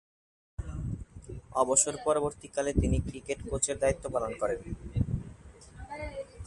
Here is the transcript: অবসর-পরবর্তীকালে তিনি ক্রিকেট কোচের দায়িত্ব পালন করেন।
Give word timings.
অবসর-পরবর্তীকালে 1.55 2.71
তিনি 2.73 2.97
ক্রিকেট 2.99 3.39
কোচের 3.49 3.77
দায়িত্ব 3.79 4.05
পালন 4.13 4.31
করেন। 4.39 4.59